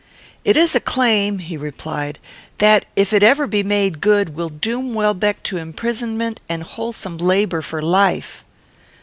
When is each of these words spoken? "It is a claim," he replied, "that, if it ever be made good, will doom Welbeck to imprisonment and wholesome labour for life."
"It 0.43 0.57
is 0.57 0.73
a 0.73 0.79
claim," 0.79 1.37
he 1.37 1.55
replied, 1.57 2.17
"that, 2.57 2.85
if 2.95 3.13
it 3.13 3.21
ever 3.21 3.45
be 3.45 3.61
made 3.61 4.01
good, 4.01 4.29
will 4.29 4.49
doom 4.49 4.95
Welbeck 4.95 5.43
to 5.43 5.57
imprisonment 5.57 6.41
and 6.49 6.63
wholesome 6.63 7.19
labour 7.19 7.61
for 7.61 7.83
life." 7.83 8.43